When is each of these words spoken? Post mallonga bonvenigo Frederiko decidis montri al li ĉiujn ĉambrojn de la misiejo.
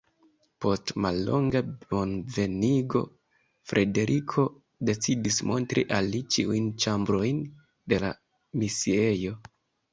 Post 0.63 0.91
mallonga 1.05 1.59
bonvenigo 1.91 3.03
Frederiko 3.73 4.47
decidis 4.91 5.39
montri 5.53 5.87
al 6.01 6.11
li 6.17 6.25
ĉiujn 6.39 6.75
ĉambrojn 6.87 7.47
de 7.95 8.05
la 8.09 8.15
misiejo. 8.65 9.41